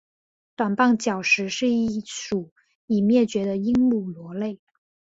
[0.55, 2.51] 短棒角石是一属
[2.87, 4.59] 已灭绝的鹦鹉螺类。